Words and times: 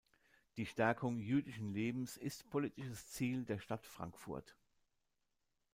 Die 0.57 0.65
Stärkung 0.65 1.19
jüdischen 1.19 1.73
Lebens 1.75 2.17
ist 2.17 2.49
politisches 2.49 3.11
Ziel 3.11 3.45
der 3.45 3.59
Stadt 3.59 3.85
Frankfurt. 3.85 4.55